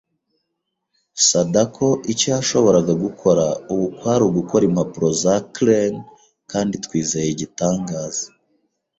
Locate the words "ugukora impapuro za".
4.29-5.35